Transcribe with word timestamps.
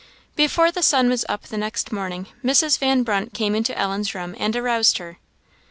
Before 0.35 0.71
the 0.71 0.81
sun 0.81 1.09
was 1.09 1.25
up 1.29 1.43
the 1.43 1.59
next 1.59 1.91
morning, 1.91 2.25
Mrs. 2.43 2.79
Van 2.79 3.03
Brunt 3.03 3.35
came 3.35 3.53
into 3.53 3.77
Ellen's 3.77 4.15
room, 4.15 4.35
and 4.39 4.55
aroused 4.55 4.97
her. 4.97 5.19